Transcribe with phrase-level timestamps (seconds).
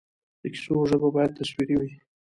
[0.41, 1.91] د کیسو ژبه باید تصویري وي.